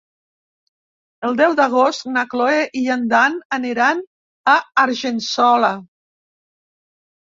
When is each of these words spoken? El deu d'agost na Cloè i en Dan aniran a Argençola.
El 1.29 1.37
deu 1.41 1.53
d'agost 1.59 2.09
na 2.17 2.25
Cloè 2.33 2.57
i 2.83 2.85
en 2.97 3.05
Dan 3.13 3.39
aniran 3.61 4.05
a 4.57 4.61
Argençola. 4.89 5.75